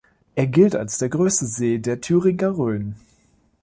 Er 0.33 0.47
gilt 0.47 0.75
als 0.75 0.97
der 0.97 1.09
größte 1.09 1.45
See 1.45 1.77
der 1.77 2.01
Thüringer 2.01 2.57
Rhön. 2.57 2.95